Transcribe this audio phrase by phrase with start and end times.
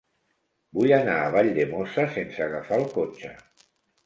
[0.77, 3.33] Vull anar a Valldemossa sense agafar el cotxe.